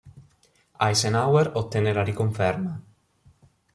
[0.85, 2.81] Eisenhower ottenne la riconferma.